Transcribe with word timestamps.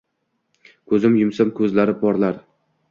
Koʼzim 0.93 1.21
yumsam, 1.21 1.55
koʼzlari 1.61 1.99
porlar 2.05 2.43